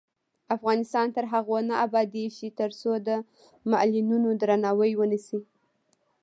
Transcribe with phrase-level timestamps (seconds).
[0.55, 3.09] افغانستان تر هغو نه ابادیږي، ترڅو د
[3.71, 5.39] معلولینو درناوی ونشي.